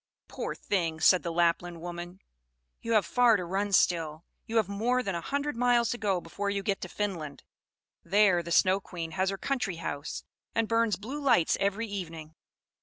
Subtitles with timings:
[0.27, 2.21] "Poor thing," said the Lapland woman,
[2.81, 4.25] "you have far to run still.
[4.47, 7.43] You have more than a hundred miles to go before you get to Finland;
[8.03, 10.23] there the Snow Queen has her country house,
[10.55, 12.33] and burns blue lights every evening.